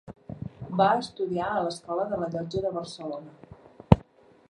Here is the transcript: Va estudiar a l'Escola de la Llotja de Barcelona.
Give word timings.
Va 0.79 0.87
estudiar 1.01 1.51
a 1.57 1.61
l'Escola 1.67 2.07
de 2.15 2.21
la 2.25 2.33
Llotja 2.37 2.67
de 2.67 2.75
Barcelona. 2.79 3.99